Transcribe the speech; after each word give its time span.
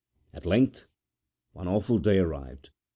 At 0.33 0.47
length 0.47 0.87
one 1.53 1.67
awful 1.67 1.99
day 1.99 2.17
arrived. 2.17 2.71